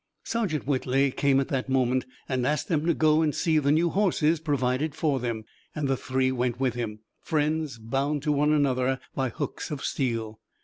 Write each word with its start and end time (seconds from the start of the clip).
Sergeant 0.23 0.65
Whitley 0.65 1.11
came 1.11 1.39
at 1.39 1.49
that 1.49 1.69
moment 1.69 2.07
and 2.27 2.47
asked 2.47 2.69
them 2.69 2.87
to 2.87 2.93
go 2.95 3.21
and 3.21 3.35
see 3.35 3.59
the 3.59 3.71
new 3.71 3.91
horses 3.91 4.39
provided 4.39 4.95
for 4.95 5.19
them, 5.19 5.43
and 5.75 5.87
the 5.87 5.95
three 5.95 6.31
went 6.31 6.59
with 6.59 6.73
him, 6.73 7.01
friends 7.19 7.77
bound 7.77 8.23
to 8.23 8.31
one 8.31 8.51
another 8.51 8.99
by 9.13 9.29
hooks 9.29 9.69
of 9.69 9.83
steel. 9.85 10.39